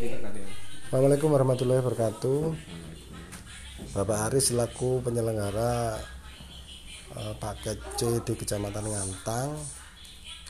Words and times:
Assalamualaikum 0.00 1.28
warahmatullahi 1.28 1.84
wabarakatuh. 1.84 2.56
Bapak 3.92 4.32
Aris 4.32 4.48
selaku 4.48 5.04
penyelenggara 5.04 6.00
uh, 7.20 7.36
paket 7.36 7.76
C 8.00 8.08
di 8.24 8.32
Kecamatan 8.32 8.88
Ngantang. 8.88 9.60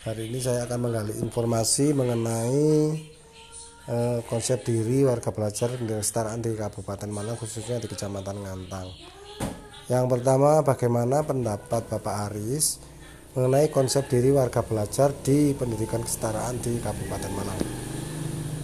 Hari 0.07 0.31
ini 0.31 0.39
saya 0.39 0.71
akan 0.71 0.79
menggali 0.87 1.19
informasi 1.19 1.91
mengenai 1.91 2.95
uh, 3.91 4.23
konsep 4.31 4.63
diri 4.63 5.03
warga 5.03 5.35
belajar 5.35 5.75
dan 5.75 5.99
kesetaraan 5.99 6.47
di 6.47 6.55
Kabupaten 6.55 7.11
Malang 7.11 7.35
khususnya 7.35 7.83
di 7.83 7.91
Kecamatan 7.91 8.47
Ngantang. 8.47 8.87
Yang 9.91 10.07
pertama, 10.15 10.63
bagaimana 10.63 11.27
pendapat 11.27 11.91
Bapak 11.91 12.31
Aris 12.31 12.79
mengenai 13.35 13.67
konsep 13.75 14.07
diri 14.07 14.31
warga 14.31 14.63
belajar 14.63 15.11
di 15.27 15.59
pendidikan 15.59 16.07
kesetaraan 16.07 16.55
di 16.63 16.79
Kabupaten 16.79 17.35
Malang? 17.35 17.90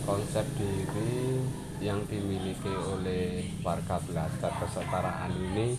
Konsep 0.07 0.47
diri 0.55 1.43
yang 1.83 1.99
dimiliki 2.07 2.71
oleh 2.71 3.43
warga 3.61 3.99
belajar 4.07 4.55
kesetaraan 4.63 5.35
ini 5.35 5.75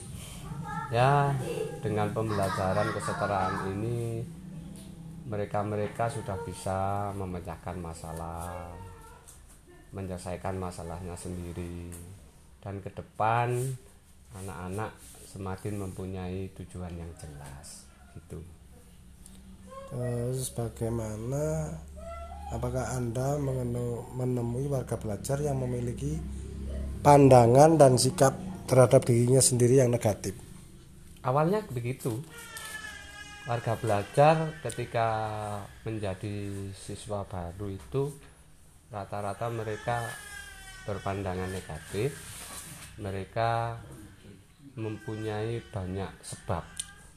ya 0.91 1.31
dengan 1.79 2.11
pembelajaran 2.11 2.91
kesetaraan 2.91 3.71
ini 3.71 4.21
mereka-mereka 5.27 6.11
sudah 6.11 6.35
bisa 6.43 7.11
memecahkan 7.15 7.79
masalah 7.79 8.71
menyelesaikan 9.95 10.59
masalahnya 10.59 11.15
sendiri. 11.15 11.91
Dan 12.59 12.83
ke 12.83 12.91
depan 12.91 13.55
anak-anak 14.35 14.91
semakin 15.23 15.87
mempunyai 15.87 16.51
tujuan 16.51 16.91
yang 16.99 17.11
jelas 17.15 17.87
gitu. 18.15 18.43
Terus 19.87 20.51
bagaimana 20.51 21.71
apakah 22.51 22.95
Anda 22.95 23.35
menemui 24.15 24.71
warga 24.71 24.95
belajar 24.95 25.43
yang 25.43 25.59
memiliki 25.59 26.15
pandangan 27.03 27.75
dan 27.75 27.99
sikap 27.99 28.35
terhadap 28.67 29.03
dirinya 29.03 29.39
sendiri 29.43 29.79
yang 29.79 29.91
negatif? 29.91 30.35
Awalnya 31.23 31.63
begitu. 31.71 32.23
Warga 33.47 33.79
belajar 33.79 34.59
ketika 34.59 35.07
menjadi 35.87 36.51
siswa 36.75 37.23
baru 37.23 37.71
itu 37.71 38.11
rata-rata 38.91 39.47
mereka 39.47 40.03
berpandangan 40.83 41.47
negatif. 41.47 42.11
Mereka 42.99 43.79
mempunyai 44.75 45.63
banyak 45.63 46.11
sebab 46.21 46.63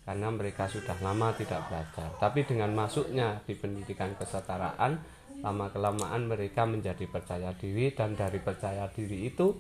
karena 0.07 0.29
mereka 0.33 0.67
sudah 0.67 0.97
lama 1.03 1.35
tidak 1.35 1.67
belajar. 1.71 2.09
Tapi 2.19 2.47
dengan 2.47 2.75
masuknya 2.75 3.43
di 3.47 3.55
pendidikan 3.55 4.15
kesetaraan, 4.15 4.99
lama 5.41 5.73
kelamaan 5.73 6.29
mereka 6.29 6.69
menjadi 6.69 7.05
percaya 7.09 7.57
diri 7.57 7.93
dan 7.97 8.13
dari 8.13 8.39
percaya 8.41 8.89
diri 8.93 9.29
itu 9.29 9.57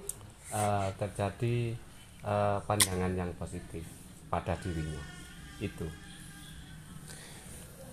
uh, 0.52 0.88
terjadi 0.96 1.72
uh, 2.24 2.58
pandangan 2.64 3.12
yang 3.16 3.30
positif 3.36 3.84
pada 4.28 4.56
dirinya 4.60 5.00
itu 5.60 5.88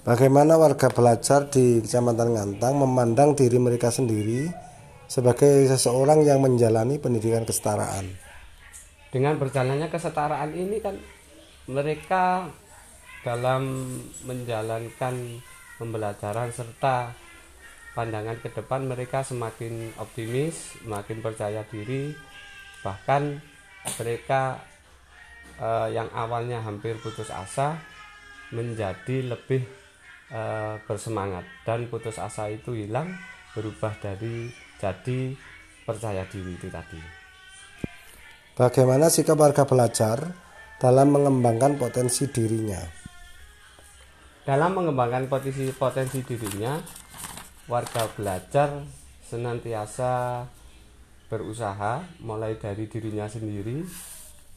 Bagaimana 0.08 0.56
warga 0.56 0.88
belajar 0.88 1.52
di 1.52 1.84
Kecamatan 1.84 2.32
Ngantang 2.32 2.80
memandang 2.80 3.36
diri 3.36 3.60
mereka 3.60 3.92
sendiri 3.92 4.48
sebagai 5.04 5.68
seseorang 5.68 6.24
yang 6.24 6.40
menjalani 6.40 6.96
pendidikan 6.96 7.44
kesetaraan? 7.44 8.08
Dengan 9.12 9.36
berjalannya 9.36 9.92
kesetaraan 9.92 10.56
ini 10.56 10.80
kan 10.80 10.96
mereka 11.68 12.48
dalam 13.28 13.84
menjalankan 14.24 15.44
pembelajaran 15.76 16.56
serta 16.56 17.12
pandangan 17.98 18.38
ke 18.38 18.53
depan 18.53 18.86
mereka 18.86 19.26
semakin 19.26 19.90
optimis, 19.98 20.78
semakin 20.86 21.17
percaya 21.26 21.66
diri, 21.66 22.14
bahkan 22.86 23.42
mereka 23.98 24.62
eh, 25.58 25.98
yang 25.98 26.06
awalnya 26.14 26.62
hampir 26.62 27.02
putus 27.02 27.34
asa 27.34 27.81
menjadi 28.53 29.34
lebih 29.34 29.66
eh, 30.30 30.75
bersemangat 30.85 31.50
dan 31.66 31.90
putus 31.90 32.22
asa 32.22 32.53
itu 32.53 32.78
hilang 32.78 33.09
berubah 33.58 33.97
dari 33.97 34.53
jadi 34.78 35.34
percaya 35.81 36.22
diri 36.29 36.53
itu 36.53 36.69
tadi. 36.69 37.02
Bagaimana 38.53 39.09
sikap 39.09 39.41
warga 39.41 39.66
belajar 39.66 40.22
dalam 40.78 41.09
mengembangkan 41.09 41.81
potensi 41.81 42.29
dirinya? 42.29 42.81
Dalam 44.46 44.78
mengembangkan 44.78 45.28
potensi 45.28 45.68
potensi 45.75 46.24
dirinya, 46.24 46.79
warga 47.67 48.07
belajar 48.16 48.88
senantiasa 49.28 50.47
berusaha 51.28 52.00
mulai 52.23 52.55
dari 52.55 52.88
dirinya 52.88 53.28
sendiri. 53.28 53.83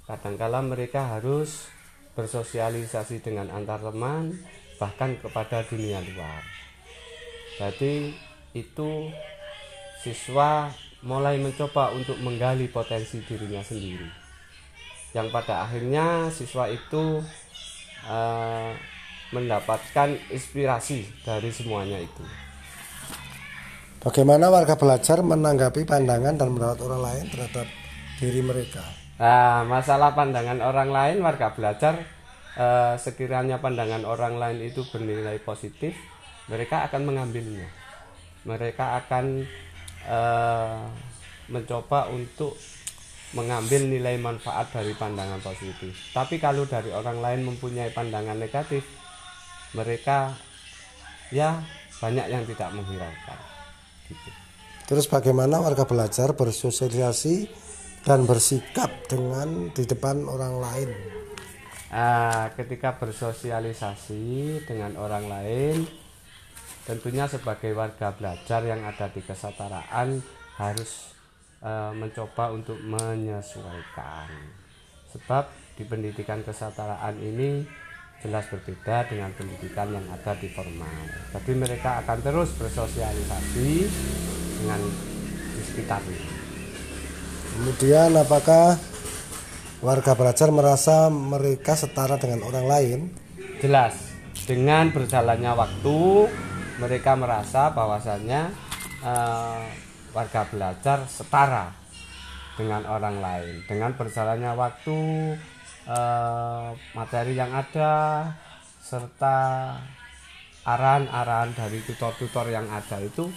Kadangkala 0.07 0.63
mereka 0.63 1.19
harus 1.19 1.67
bersosialisasi 2.15 3.23
dengan 3.23 3.51
antar 3.51 3.83
teman 3.83 4.35
bahkan 4.79 5.19
kepada 5.19 5.67
dunia 5.67 5.99
luar. 6.15 6.43
Jadi 7.59 8.15
itu 8.55 9.11
siswa 10.01 10.71
mulai 11.03 11.39
mencoba 11.43 11.91
untuk 11.91 12.17
menggali 12.23 12.71
potensi 12.71 13.19
dirinya 13.27 13.61
sendiri. 13.63 14.07
Yang 15.11 15.35
pada 15.35 15.67
akhirnya 15.67 16.31
siswa 16.31 16.71
itu 16.71 17.19
uh, 18.07 18.71
mendapatkan 19.35 20.15
inspirasi 20.31 21.07
dari 21.27 21.51
semuanya 21.51 21.99
itu 21.99 22.50
Bagaimana 24.01 24.49
warga 24.49 24.81
belajar 24.81 25.21
menanggapi 25.21 25.85
pandangan 25.85 26.33
dan 26.33 26.57
merawat 26.57 26.81
orang 26.81 27.05
lain 27.05 27.25
terhadap 27.29 27.69
diri 28.17 28.41
mereka? 28.41 28.81
Nah, 29.21 29.61
masalah 29.69 30.17
pandangan 30.17 30.57
orang 30.65 30.89
lain, 30.89 31.17
warga 31.21 31.53
belajar 31.53 32.01
eh, 32.57 32.97
sekiranya 32.97 33.61
pandangan 33.61 34.09
orang 34.09 34.41
lain 34.41 34.73
itu 34.73 34.89
bernilai 34.89 35.37
positif, 35.45 35.93
mereka 36.49 36.89
akan 36.89 37.13
mengambilnya. 37.13 37.69
Mereka 38.49 39.05
akan 39.05 39.45
eh, 40.09 40.81
mencoba 41.53 42.09
untuk 42.09 42.57
mengambil 43.37 43.85
nilai 43.85 44.17
manfaat 44.17 44.73
dari 44.73 44.97
pandangan 44.97 45.45
positif. 45.45 45.93
Tapi 46.17 46.41
kalau 46.41 46.65
dari 46.65 46.89
orang 46.89 47.21
lain 47.21 47.53
mempunyai 47.53 47.93
pandangan 47.93 48.41
negatif, 48.41 48.81
mereka 49.77 50.33
ya 51.29 51.61
banyak 52.01 52.33
yang 52.33 52.49
tidak 52.49 52.73
menghiraukan. 52.73 53.60
Terus 54.91 55.07
bagaimana 55.07 55.63
warga 55.63 55.87
belajar 55.87 56.35
bersosialisasi 56.35 57.47
dan 58.03 58.27
bersikap 58.27 58.91
dengan 59.07 59.71
di 59.71 59.87
depan 59.87 60.27
orang 60.27 60.55
lain? 60.59 60.91
Nah, 61.91 62.55
ketika 62.55 62.99
bersosialisasi 62.99 64.23
dengan 64.67 64.95
orang 64.99 65.27
lain, 65.27 65.77
tentunya 66.87 67.27
sebagai 67.27 67.75
warga 67.75 68.15
belajar 68.15 68.63
yang 68.63 68.83
ada 68.87 69.11
di 69.11 69.23
kesetaraan 69.23 70.23
harus 70.59 71.15
e, 71.59 71.71
mencoba 71.95 72.55
untuk 72.55 72.79
menyesuaikan. 72.83 74.31
Sebab 75.11 75.51
di 75.75 75.83
pendidikan 75.87 76.47
kesetaraan 76.47 77.19
ini 77.19 77.67
jelas 78.21 78.45
berbeda 78.53 79.09
dengan 79.09 79.33
pendidikan 79.33 79.89
yang 79.97 80.05
ada 80.13 80.37
di 80.37 80.49
formal. 80.53 81.09
Jadi 81.33 81.53
mereka 81.57 82.05
akan 82.05 82.19
terus 82.21 82.53
bersosialisasi 82.61 83.71
dengan 84.61 84.81
di 85.57 85.63
sekitarnya. 85.65 86.21
Kemudian 87.57 88.13
apakah 88.21 88.77
warga 89.81 90.13
belajar 90.13 90.49
merasa 90.53 91.09
mereka 91.09 91.73
setara 91.77 92.21
dengan 92.21 92.45
orang 92.45 92.67
lain? 92.69 92.99
Jelas. 93.61 93.97
Dengan 94.45 94.91
berjalannya 94.91 95.53
waktu 95.53 95.99
mereka 96.81 97.13
merasa 97.17 97.71
bahwasannya 97.73 98.53
uh, 99.05 99.63
warga 100.13 100.43
belajar 100.49 101.05
setara 101.09 101.73
dengan 102.57 102.85
orang 102.85 103.21
lain. 103.21 103.55
Dengan 103.65 103.97
berjalannya 103.97 104.53
waktu 104.57 104.99
Eh, 105.89 106.69
materi 106.93 107.33
yang 107.33 107.57
ada 107.57 108.29
serta 108.85 109.39
arahan-arahan 110.61 111.57
dari 111.57 111.81
tutor-tutor 111.81 112.53
yang 112.53 112.69
ada 112.69 113.01
itu 113.01 113.33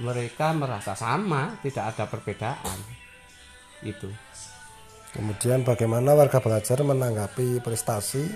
mereka 0.00 0.56
merasa 0.56 0.96
sama, 0.96 1.60
tidak 1.60 1.94
ada 1.94 2.08
perbedaan. 2.08 2.78
Itu. 3.84 4.08
Kemudian 5.12 5.62
bagaimana 5.62 6.16
warga 6.16 6.40
belajar 6.42 6.82
menanggapi 6.82 7.62
prestasi 7.62 8.26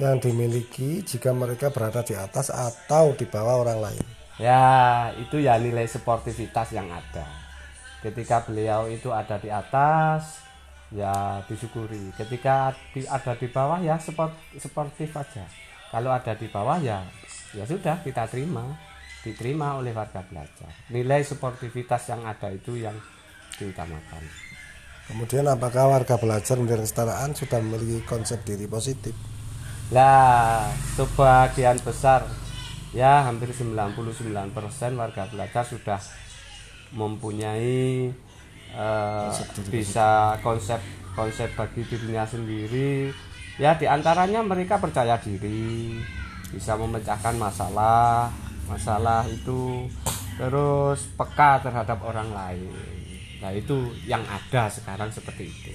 yang 0.00 0.18
dimiliki 0.18 1.04
jika 1.04 1.30
mereka 1.30 1.70
berada 1.70 2.02
di 2.02 2.16
atas 2.16 2.50
atau 2.50 3.14
di 3.14 3.28
bawah 3.28 3.62
orang 3.68 3.78
lain? 3.84 4.04
Ya, 4.40 5.10
itu 5.18 5.38
ya 5.38 5.60
nilai 5.60 5.86
sportivitas 5.86 6.74
yang 6.74 6.90
ada. 6.90 7.26
Ketika 8.02 8.42
beliau 8.46 8.86
itu 8.90 9.10
ada 9.10 9.38
di 9.38 9.50
atas, 9.50 10.47
ya 10.92 11.44
disyukuri. 11.44 12.12
Ketika 12.16 12.72
di, 12.94 13.04
ada 13.04 13.32
di 13.36 13.48
bawah 13.48 13.80
ya 13.80 14.00
sport, 14.00 14.32
sportif 14.56 15.12
aja. 15.16 15.44
Kalau 15.88 16.12
ada 16.12 16.36
di 16.36 16.48
bawah 16.48 16.80
ya 16.80 17.04
ya 17.56 17.64
sudah 17.64 18.00
kita 18.04 18.28
terima. 18.28 18.64
Diterima 19.18 19.76
oleh 19.76 19.90
warga 19.92 20.22
belajar. 20.22 20.70
Nilai 20.94 21.26
sportivitas 21.26 22.06
yang 22.08 22.22
ada 22.22 22.48
itu 22.54 22.78
yang 22.78 22.94
diutamakan. 23.58 24.22
Kemudian 25.10 25.48
apakah 25.48 25.90
warga 25.90 26.20
belajar 26.20 26.60
mendidik 26.60 26.84
kesetaraan 26.84 27.34
sudah 27.34 27.58
memiliki 27.64 28.04
konsep 28.06 28.44
diri 28.44 28.68
positif? 28.70 29.16
Lah 29.90 30.68
sebagian 30.94 31.80
besar 31.80 32.28
ya 32.92 33.24
hampir 33.24 33.50
99% 33.56 34.52
warga 34.96 35.24
belajar 35.32 35.64
sudah 35.64 36.00
mempunyai 36.92 38.12
uh, 38.74 39.32
bisa 39.70 40.36
konsep 40.44 40.80
konsep 41.14 41.48
bagi 41.56 41.82
dirinya 41.86 42.24
sendiri. 42.28 43.10
Ya 43.58 43.74
di 43.74 43.90
antaranya 43.90 44.44
mereka 44.44 44.78
percaya 44.78 45.18
diri 45.18 45.98
bisa 46.48 46.78
memecahkan 46.78 47.36
masalah 47.36 48.32
masalah 48.70 49.26
itu 49.28 49.88
terus 50.38 51.10
peka 51.18 51.64
terhadap 51.66 51.98
orang 52.06 52.30
lain. 52.30 52.70
Nah 53.42 53.50
itu 53.54 53.90
yang 54.06 54.22
ada 54.26 54.70
sekarang 54.70 55.10
seperti 55.10 55.50
itu. 55.50 55.72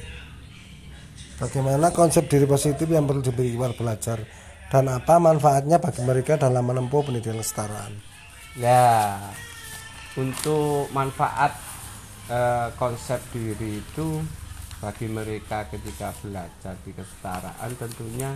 Bagaimana 1.42 1.92
konsep 1.92 2.30
diri 2.32 2.48
positif 2.48 2.88
yang 2.88 3.04
perlu 3.04 3.20
diberi 3.20 3.58
belajar 3.58 4.24
dan 4.72 4.88
apa 4.88 5.20
manfaatnya 5.20 5.82
bagi 5.82 6.02
mereka 6.08 6.40
dalam 6.40 6.64
menempuh 6.64 7.04
pendidikan 7.04 7.42
kesetaraan? 7.42 7.94
Ya 8.56 9.20
untuk 10.14 10.88
manfaat 10.94 11.73
eh, 12.30 12.70
konsep 12.78 13.20
diri 13.34 13.80
itu 13.82 14.22
bagi 14.84 15.08
mereka 15.08 15.64
ketika 15.72 16.12
belajar 16.20 16.76
di 16.84 16.92
kesetaraan 16.92 17.72
tentunya 17.80 18.36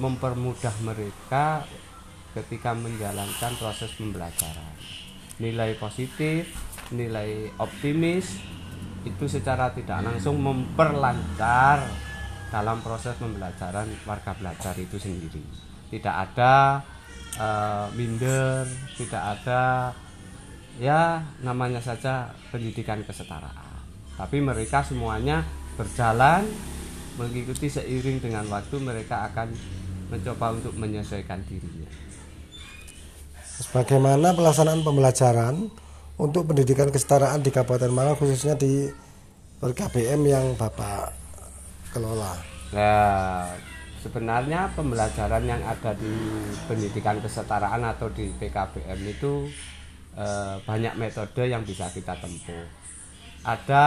mempermudah 0.00 0.72
mereka 0.80 1.68
ketika 2.32 2.72
menjalankan 2.72 3.52
proses 3.60 3.92
pembelajaran. 4.00 4.72
Nilai 5.36 5.76
positif 5.76 6.48
nilai 6.92 7.48
optimis 7.56 8.40
itu 9.02 9.24
secara 9.26 9.72
tidak 9.74 10.04
langsung 10.04 10.38
memperlancar 10.38 11.82
dalam 12.52 12.84
proses 12.84 13.16
pembelajaran 13.16 13.88
warga 14.04 14.32
belajar 14.36 14.76
itu 14.76 15.00
sendiri. 15.00 15.40
Tidak 15.88 16.14
ada 16.14 16.80
uh, 17.40 17.86
minder 17.96 18.68
tidak 18.96 19.40
ada 19.40 19.92
ya 20.80 21.20
namanya 21.44 21.80
saja 21.80 22.32
pendidikan 22.48 23.04
kesetaraan 23.04 23.72
tapi 24.16 24.38
mereka 24.44 24.84
semuanya 24.84 25.42
berjalan 25.76 26.44
mengikuti 27.16 27.68
seiring 27.68 28.20
dengan 28.20 28.44
waktu 28.48 28.76
mereka 28.80 29.28
akan 29.32 29.52
mencoba 30.12 30.60
untuk 30.60 30.76
menyesuaikan 30.76 31.40
dirinya. 31.48 31.88
Bagaimana 33.72 34.36
pelaksanaan 34.36 34.84
pembelajaran 34.84 35.54
untuk 36.20 36.44
pendidikan 36.52 36.92
kesetaraan 36.92 37.40
di 37.40 37.48
Kabupaten 37.48 37.92
Malang 37.92 38.16
khususnya 38.20 38.56
di 38.56 38.88
KBM 39.62 40.20
yang 40.28 40.46
Bapak 40.58 41.14
kelola? 41.94 42.36
Nah, 42.74 43.54
sebenarnya 44.02 44.72
pembelajaran 44.76 45.44
yang 45.46 45.62
ada 45.62 45.94
di 45.96 46.12
pendidikan 46.66 47.22
kesetaraan 47.22 47.86
atau 47.86 48.10
di 48.10 48.28
PKBM 48.36 49.00
itu 49.08 49.46
eh, 50.16 50.56
banyak 50.62 50.94
metode 50.98 51.48
yang 51.48 51.64
bisa 51.64 51.88
kita 51.92 52.16
tempuh. 52.20 52.82
Ada 53.42 53.86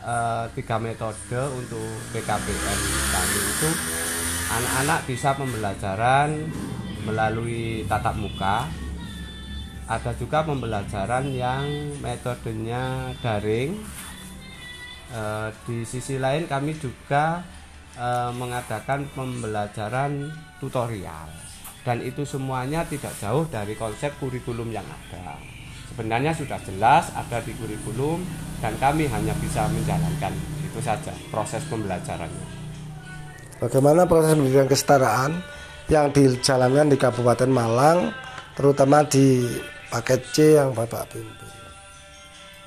uh, 0.00 0.44
tiga 0.56 0.80
metode 0.80 1.36
untuk 1.60 1.92
PKBM 2.16 2.80
kami 3.12 3.40
itu 3.52 3.70
anak-anak 4.48 5.00
bisa 5.04 5.36
pembelajaran 5.36 6.48
melalui 7.04 7.84
tatap 7.84 8.16
muka. 8.16 8.64
Ada 9.84 10.16
juga 10.16 10.48
pembelajaran 10.48 11.28
yang 11.36 11.68
metodenya 12.00 13.12
daring. 13.20 13.76
E, 15.12 15.20
di 15.68 15.84
sisi 15.84 16.16
lain 16.16 16.48
kami 16.48 16.72
juga 16.80 17.44
e, 17.92 18.08
mengadakan 18.32 19.04
pembelajaran 19.12 20.32
tutorial. 20.56 21.28
Dan 21.84 22.00
itu 22.00 22.24
semuanya 22.24 22.88
tidak 22.88 23.12
jauh 23.20 23.44
dari 23.52 23.76
konsep 23.76 24.16
kurikulum 24.16 24.72
yang 24.72 24.88
ada 24.88 25.36
sebenarnya 25.94 26.34
sudah 26.34 26.58
jelas 26.66 27.06
ada 27.14 27.38
di 27.46 27.54
kurikulum 27.54 28.18
dan 28.58 28.74
kami 28.82 29.06
hanya 29.06 29.30
bisa 29.38 29.70
menjalankan 29.70 30.34
itu 30.58 30.82
saja 30.82 31.14
proses 31.30 31.62
pembelajarannya. 31.70 32.46
Bagaimana 33.62 34.02
proses 34.02 34.34
pendidikan 34.34 34.66
kesetaraan 34.66 35.38
yang 35.86 36.10
dijalankan 36.10 36.90
di 36.90 36.98
Kabupaten 36.98 37.46
Malang, 37.46 38.10
terutama 38.58 39.06
di 39.06 39.46
paket 39.86 40.20
C 40.34 40.58
yang 40.58 40.74
Bapak 40.74 41.14
pimpin? 41.14 41.46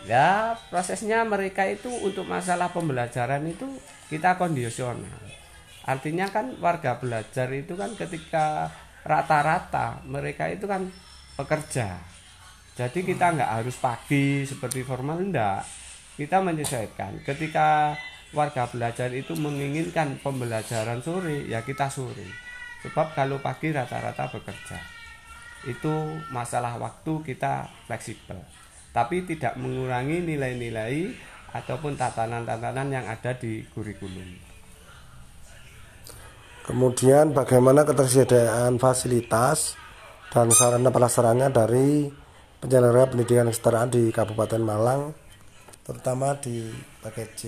Ya, 0.07 0.55
prosesnya 0.71 1.27
mereka 1.27 1.67
itu 1.67 1.91
untuk 1.91 2.23
masalah 2.31 2.71
pembelajaran 2.71 3.43
itu 3.43 3.67
kita 4.07 4.39
kondisional. 4.39 5.19
Artinya 5.83 6.31
kan 6.31 6.55
warga 6.63 6.95
belajar 6.95 7.51
itu 7.51 7.75
kan 7.75 7.91
ketika 7.99 8.71
rata-rata 9.03 9.99
mereka 10.07 10.47
itu 10.47 10.63
kan 10.63 10.87
pekerja 11.35 11.99
jadi 12.77 12.99
kita 13.01 13.33
nggak 13.33 13.51
harus 13.57 13.73
pagi 13.81 14.45
seperti 14.45 14.85
formal 14.85 15.17
enggak. 15.17 15.65
Kita 16.13 16.45
menyesuaikan. 16.45 17.25
Ketika 17.25 17.97
warga 18.37 18.69
belajar 18.69 19.09
itu 19.17 19.33
menginginkan 19.33 20.21
pembelajaran 20.21 21.01
sore, 21.01 21.49
ya 21.49 21.65
kita 21.65 21.89
sore. 21.89 22.29
Sebab 22.85 23.17
kalau 23.17 23.41
pagi 23.41 23.73
rata-rata 23.73 24.29
bekerja. 24.29 24.77
Itu 25.65 25.89
masalah 26.29 26.77
waktu 26.77 27.25
kita 27.25 27.65
fleksibel. 27.89 28.37
Tapi 28.93 29.25
tidak 29.25 29.57
mengurangi 29.57 30.21
nilai-nilai 30.21 31.17
ataupun 31.57 31.97
tatanan-tatanan 31.97 32.93
yang 32.93 33.05
ada 33.09 33.33
di 33.33 33.65
kurikulum. 33.73 34.37
Kemudian 36.61 37.33
bagaimana 37.33 37.81
ketersediaan 37.87 38.77
fasilitas 38.77 39.73
dan 40.29 40.51
sarana 40.53 40.93
prasarannya 40.93 41.49
dari 41.49 42.11
penyelenggara 42.57 43.13
pendidikan 43.13 43.49
kesetaraan 43.49 43.89
di 43.93 44.09
Kabupaten 44.09 44.61
Malang 44.61 45.13
terutama 45.85 46.35
di 46.41 46.73
paket 46.99 47.29
C 47.37 47.41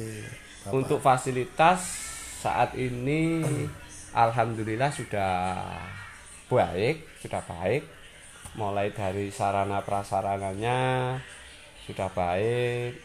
Bapak. 0.63 0.71
untuk 0.71 0.99
fasilitas 1.01 1.81
saat 2.39 2.77
ini 2.77 3.43
Alhamdulillah 4.13 4.89
sudah 4.93 5.65
baik 6.49 7.05
sudah 7.21 7.41
baik. 7.45 7.85
Mulai 8.57 8.89
dari 8.89 9.29
sarana 9.29 9.85
prasarananya 9.85 11.17
sudah 11.85 12.09
baik. 12.09 12.97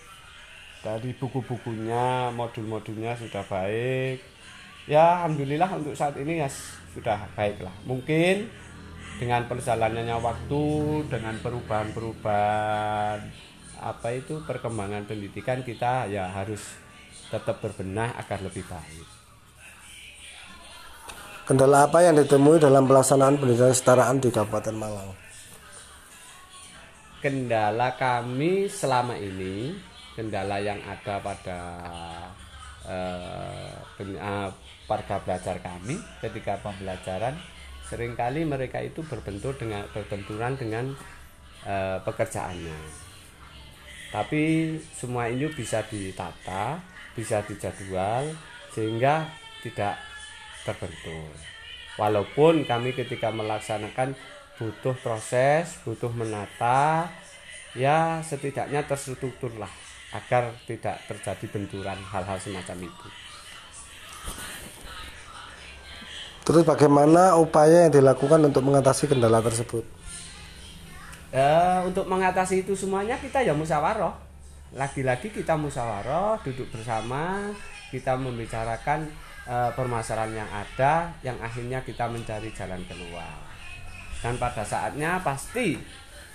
Dari 0.81 1.11
buku-bukunya 1.17 2.33
modul-modulnya 2.33 3.17
sudah 3.17 3.45
baik. 3.49 4.21
Ya 4.89 5.25
Alhamdulillah 5.25 5.69
untuk 5.77 5.97
saat 5.97 6.17
ini 6.21 6.41
ya 6.41 6.49
sudah 6.95 7.27
baik 7.35 7.59
lah 7.59 7.75
mungkin 7.83 8.47
dengan 9.19 9.47
perjalanannya 9.47 10.17
waktu 10.19 10.65
dengan 11.07 11.39
perubahan-perubahan 11.39 13.19
apa 13.85 14.09
itu 14.17 14.41
perkembangan 14.43 15.05
pendidikan 15.05 15.61
kita 15.61 16.09
ya 16.09 16.33
harus 16.33 16.63
tetap 17.29 17.61
berbenah 17.61 18.17
agar 18.17 18.41
lebih 18.41 18.65
baik. 18.65 19.07
Kendala 21.45 21.85
apa 21.85 22.01
yang 22.01 22.17
ditemui 22.17 22.57
dalam 22.57 22.89
pelaksanaan 22.89 23.37
pendidikan 23.37 23.69
kesetaraan 23.69 24.17
di 24.17 24.33
Kabupaten 24.33 24.77
Malang? 24.81 25.13
Kendala 27.21 28.01
kami 28.01 28.65
selama 28.73 29.13
ini, 29.21 29.77
kendala 30.17 30.57
yang 30.65 30.81
ada 30.89 31.21
pada 31.21 31.61
eh, 32.89 34.57
warga 34.89 35.17
belajar 35.21 35.57
kami 35.61 36.01
ketika 36.25 36.61
pembelajaran 36.65 37.37
sering 37.85 38.17
kali 38.17 38.49
mereka 38.49 38.81
itu 38.81 39.05
berbentur 39.05 39.55
dengan 39.55 39.85
berbenturan 39.93 40.57
dengan 40.57 40.93
e, 41.65 41.75
pekerjaannya. 42.01 42.81
Tapi 44.15 44.43
semua 44.95 45.27
ini 45.29 45.51
bisa 45.51 45.83
ditata 45.85 46.95
bisa 47.15 47.41
dijadwal 47.47 48.27
sehingga 48.75 49.31
tidak 49.63 49.95
terbentur 50.67 51.31
walaupun 51.95 52.67
kami 52.67 52.91
ketika 52.91 53.31
melaksanakan 53.31 54.19
butuh 54.59 54.95
proses 54.99 55.79
butuh 55.87 56.11
menata 56.11 57.07
ya 57.79 58.19
setidaknya 58.23 58.83
terstruktur 58.87 59.55
lah 59.59 59.71
agar 60.15 60.55
tidak 60.67 60.99
terjadi 61.07 61.47
benturan 61.51 61.99
hal-hal 62.11 62.39
semacam 62.39 62.87
itu 62.87 63.09
Terus 66.45 66.63
bagaimana 66.63 67.41
upaya 67.41 67.89
yang 67.89 67.93
dilakukan 67.93 68.41
untuk 68.45 68.63
mengatasi 68.69 69.09
kendala 69.09 69.41
tersebut? 69.41 69.85
Ya, 71.33 71.83
untuk 71.83 72.07
mengatasi 72.07 72.63
itu 72.63 72.77
semuanya 72.77 73.17
kita 73.19 73.43
ya 73.43 73.57
musyawarah. 73.57 74.15
Lagi-lagi 74.77 75.33
kita 75.33 75.57
musyawarah, 75.57 76.39
duduk 76.45 76.69
bersama, 76.69 77.49
kita 77.89 78.15
membicarakan 78.21 79.09
e, 79.49 79.57
permasalahan 79.73 80.45
yang 80.45 80.51
ada, 80.53 81.17
yang 81.25 81.39
akhirnya 81.41 81.81
kita 81.83 82.07
mencari 82.07 82.53
jalan 82.53 82.83
keluar. 82.87 83.35
Dan 84.21 84.37
pada 84.37 84.63
saatnya 84.65 85.21
pasti 85.21 85.77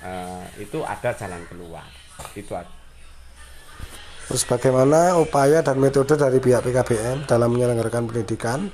eh, 0.04 0.44
itu 0.62 0.80
ada 0.86 1.10
jalan 1.16 1.42
keluar 1.50 1.86
itu 2.36 2.54
ada. 2.54 2.70
Terus 4.30 4.46
bagaimana 4.46 5.18
upaya 5.18 5.66
dan 5.66 5.82
metode 5.82 6.13
dari 6.13 6.38
pihak 6.38 6.62
PKBM 6.62 7.25
dalam 7.25 7.50
menyelenggarakan 7.50 8.13
pendidikan 8.13 8.70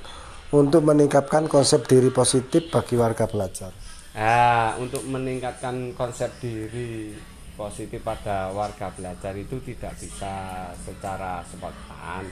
untuk 0.54 0.86
meningkatkan 0.86 1.50
konsep 1.50 1.82
diri 1.90 2.10
positif 2.14 2.70
bagi 2.70 2.94
warga 2.94 3.26
belajar? 3.26 3.72
Nah, 4.16 4.78
untuk 4.78 5.02
meningkatkan 5.04 5.92
konsep 5.92 6.30
diri 6.38 7.12
positif 7.56 8.00
pada 8.04 8.52
warga 8.52 8.92
belajar 8.92 9.32
itu 9.34 9.58
tidak 9.64 9.96
bisa 9.98 10.68
secara 10.76 11.42
spontan. 11.48 12.24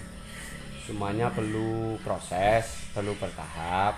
Semuanya 0.85 1.33
perlu 1.33 1.97
proses, 2.04 2.92
perlu 2.92 3.16
bertahap. 3.16 3.97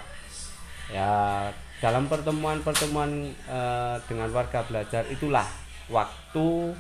Ya, 0.87 1.51
dalam 1.83 2.07
pertemuan-pertemuan 2.07 3.11
eh, 3.35 3.97
dengan 4.07 4.31
warga 4.31 4.63
belajar 4.65 5.03
itulah 5.11 5.47
waktu 5.91 6.75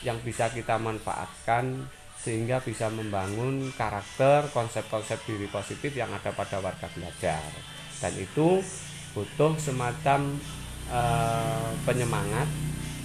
yang 0.00 0.16
bisa 0.24 0.48
kita 0.48 0.80
manfaatkan 0.80 1.88
sehingga 2.20 2.60
bisa 2.60 2.92
membangun 2.92 3.72
karakter 3.74 4.44
konsep-konsep 4.52 5.24
diri 5.24 5.48
positif 5.48 5.96
yang 5.96 6.12
ada 6.12 6.30
pada 6.36 6.60
warga 6.60 6.86
belajar. 6.92 7.40
Dan 8.00 8.12
itu 8.20 8.60
butuh 9.16 9.56
semacam 9.56 10.36
uh, 10.92 11.72
penyemangat 11.88 12.48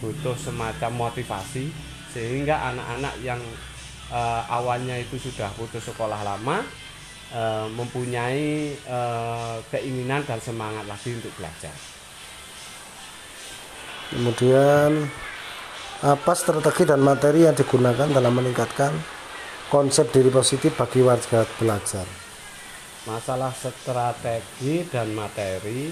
butuh 0.03 0.35
semacam 0.35 1.09
motivasi 1.09 1.71
sehingga 2.11 2.71
anak-anak 2.71 3.15
yang 3.23 3.41
uh, 4.11 4.43
awalnya 4.47 4.95
itu 4.99 5.19
sudah 5.19 5.51
putus 5.55 5.83
sekolah 5.83 6.21
lama 6.23 6.63
uh, 7.33 7.67
mempunyai 7.73 8.75
uh, 8.87 9.57
keinginan 9.71 10.23
dan 10.23 10.39
semangat 10.39 10.85
lagi 10.87 11.15
untuk 11.15 11.31
belajar. 11.35 11.75
Kemudian 14.13 15.09
apa 16.03 16.35
strategi 16.35 16.83
dan 16.83 16.99
materi 16.99 17.47
yang 17.47 17.55
digunakan 17.55 18.11
dalam 18.11 18.35
meningkatkan 18.35 18.91
konsep 19.71 20.11
diri 20.11 20.27
positif 20.27 20.75
bagi 20.75 20.99
warga 20.99 21.47
belajar? 21.55 22.03
Masalah 23.07 23.55
strategi 23.55 24.83
dan 24.91 25.15
materi 25.15 25.87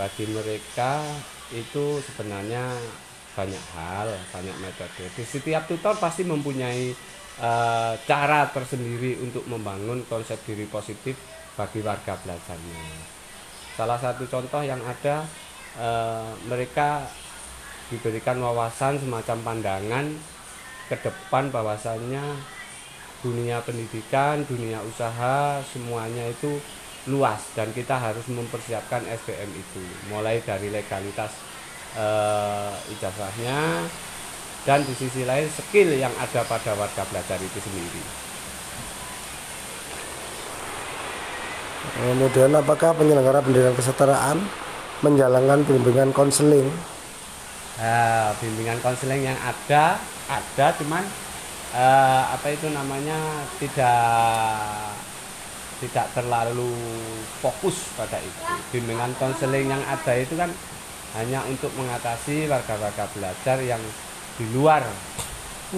bagi 0.00 0.24
mereka 0.32 1.04
itu 1.52 2.00
sebenarnya 2.08 2.72
banyak 3.36 3.64
hal, 3.76 4.08
banyak 4.32 4.56
metode. 4.64 5.04
Di 5.12 5.24
setiap 5.28 5.68
tutor 5.68 6.00
pasti 6.00 6.24
mempunyai 6.24 6.96
e, 7.36 7.50
cara 8.08 8.48
tersendiri 8.48 9.20
untuk 9.20 9.44
membangun 9.44 10.08
konsep 10.08 10.40
diri 10.48 10.64
positif 10.64 11.20
bagi 11.52 11.84
warga 11.84 12.16
belajarnya. 12.16 12.86
Salah 13.76 14.00
satu 14.00 14.24
contoh 14.24 14.64
yang 14.64 14.80
ada 14.80 15.26
e, 15.76 15.88
mereka 16.48 17.04
diberikan 17.88 18.36
wawasan 18.40 19.00
semacam 19.00 19.38
pandangan 19.44 20.06
ke 20.88 20.96
depan 21.00 21.52
bahwasannya 21.52 22.24
dunia 23.24 23.58
pendidikan, 23.64 24.44
dunia 24.46 24.78
usaha 24.84 25.58
semuanya 25.68 26.28
itu 26.30 26.60
luas 27.08 27.40
dan 27.56 27.72
kita 27.72 27.96
harus 27.96 28.24
mempersiapkan 28.28 29.02
SDM 29.08 29.50
itu 29.56 29.82
mulai 30.12 30.44
dari 30.44 30.68
legalitas 30.68 31.32
eh, 31.96 32.72
ijazahnya 32.92 33.88
dan 34.68 34.84
di 34.84 34.92
sisi 34.92 35.24
lain 35.24 35.48
skill 35.48 35.96
yang 35.96 36.12
ada 36.20 36.44
pada 36.44 36.76
warga 36.76 37.02
belajar 37.08 37.40
itu 37.40 37.58
sendiri. 37.62 38.02
Kemudian 41.98 42.52
apakah 42.52 42.92
penyelenggara 42.94 43.40
pendidikan 43.40 43.74
kesetaraan 43.74 44.38
menjalankan 45.00 45.64
bimbingan 45.64 46.10
konseling 46.12 46.68
uh, 47.78 48.30
bimbingan 48.42 48.78
konseling 48.82 49.22
yang 49.22 49.38
ada 49.38 49.96
ada 50.28 50.66
cuman 50.76 51.02
uh, 51.72 52.22
apa 52.34 52.46
itu 52.52 52.68
namanya 52.74 53.16
tidak 53.62 54.92
tidak 55.78 56.06
terlalu 56.10 56.74
fokus 57.38 57.94
pada 57.94 58.18
itu. 58.18 58.42
Bimbingan 58.74 59.14
konseling 59.16 59.70
yang 59.70 59.82
ada 59.86 60.12
itu 60.18 60.34
kan 60.34 60.50
hanya 61.16 61.40
untuk 61.46 61.70
mengatasi 61.78 62.50
warga-warga 62.50 63.06
belajar 63.14 63.62
yang 63.62 63.80
di 64.36 64.44
luar 64.50 64.82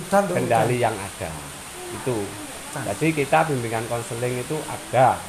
kendali 0.09 0.81
yang 0.81 0.97
ada. 0.97 1.31
Itu. 1.93 2.25
Jadi 2.71 3.13
kita 3.13 3.45
bimbingan 3.45 3.85
konseling 3.93 4.41
itu 4.41 4.57
ada. 4.65 5.21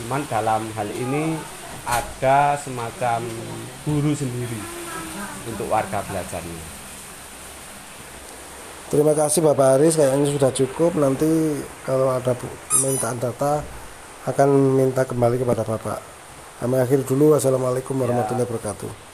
Cuman 0.00 0.26
dalam 0.26 0.66
hal 0.74 0.90
ini 0.90 1.38
ada 1.86 2.58
semacam 2.58 3.20
guru 3.86 4.10
sendiri 4.10 4.80
untuk 5.48 5.66
warga 5.68 6.00
belajarnya. 6.04 6.62
Terima 8.90 9.14
kasih 9.14 9.46
Bapak 9.46 9.78
Aris, 9.78 9.94
kayaknya 9.94 10.26
sudah 10.34 10.50
cukup. 10.50 10.98
Nanti 10.98 11.62
kalau 11.86 12.10
ada 12.10 12.34
permintaan 12.34 13.22
data 13.22 13.62
akan 14.26 14.48
minta 14.74 15.06
kembali 15.06 15.38
kepada 15.38 15.62
Bapak. 15.62 16.02
Kami 16.60 16.76
akhir 16.76 17.06
dulu. 17.06 17.32
Wassalamualaikum 17.38 17.96
warahmatullahi 17.96 18.44
wabarakatuh. 18.44 19.09